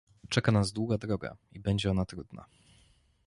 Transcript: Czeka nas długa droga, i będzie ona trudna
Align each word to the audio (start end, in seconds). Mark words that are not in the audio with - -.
Czeka 0.29 0.51
nas 0.51 0.71
długa 0.71 0.97
droga, 0.97 1.35
i 1.51 1.59
będzie 1.59 1.91
ona 1.91 2.05
trudna 2.05 2.45